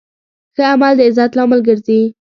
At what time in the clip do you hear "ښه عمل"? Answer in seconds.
0.55-0.93